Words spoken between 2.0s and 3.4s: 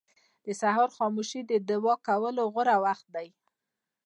کولو غوره وخت دی.